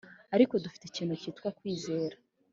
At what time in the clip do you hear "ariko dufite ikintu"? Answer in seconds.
0.35-1.13